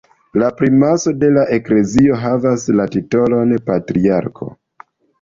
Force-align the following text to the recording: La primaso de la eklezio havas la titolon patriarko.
La 0.43 0.47
primaso 0.61 1.13
de 1.25 1.29
la 1.35 1.43
eklezio 1.59 2.19
havas 2.23 2.67
la 2.81 2.89
titolon 2.99 3.57
patriarko. 3.71 4.55